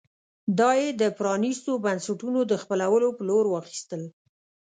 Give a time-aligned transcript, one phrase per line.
[0.59, 4.01] دا یې د پرانېستو بنسټونو د خپلولو په لور واخیستل.